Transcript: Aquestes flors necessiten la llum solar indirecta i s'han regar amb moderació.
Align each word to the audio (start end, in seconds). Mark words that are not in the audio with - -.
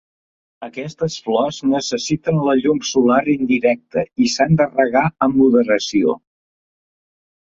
Aquestes 0.67 1.17
flors 1.25 1.59
necessiten 1.73 2.39
la 2.47 2.55
llum 2.61 2.79
solar 2.93 3.19
indirecta 3.35 4.03
i 4.25 4.29
s'han 4.37 4.57
regar 4.79 5.05
amb 5.27 5.39
moderació. 5.43 6.17